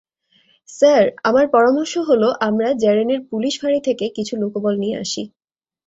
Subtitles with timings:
[0.69, 5.23] Sir, আমার পরামর্শ হল আমরা জ্যারেনের পুলিশ ফাঁড়ি থেকে কিছু লোকবল নিয়ে আসি।